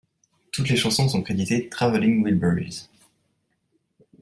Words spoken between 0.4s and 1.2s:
Toutes les chansons